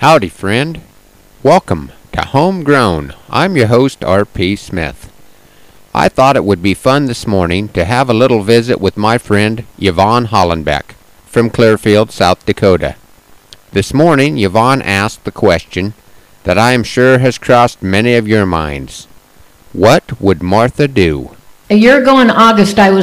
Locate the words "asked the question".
14.82-15.94